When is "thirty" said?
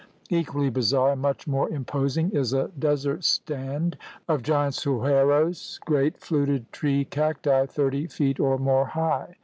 7.67-8.07